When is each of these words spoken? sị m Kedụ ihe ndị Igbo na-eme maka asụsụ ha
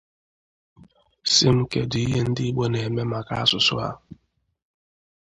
sị 1.33 1.47
m 1.57 1.59
Kedụ 1.71 1.97
ihe 2.05 2.21
ndị 2.29 2.43
Igbo 2.49 2.63
na-eme 2.71 3.03
maka 3.11 3.33
asụsụ 3.43 3.75
ha 3.81 3.89